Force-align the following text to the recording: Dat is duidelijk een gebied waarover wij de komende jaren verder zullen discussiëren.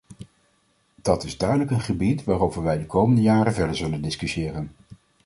Dat 1.01 1.23
is 1.23 1.37
duidelijk 1.37 1.71
een 1.71 1.81
gebied 1.81 2.23
waarover 2.23 2.63
wij 2.63 2.77
de 2.77 2.85
komende 2.85 3.21
jaren 3.21 3.53
verder 3.53 3.75
zullen 3.75 4.01
discussiëren. 4.01 4.71